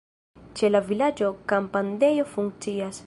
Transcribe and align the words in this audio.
Ĉe 0.59 0.69
la 0.71 0.81
vilaĝo 0.87 1.29
kampadejo 1.53 2.27
funkcias. 2.35 2.99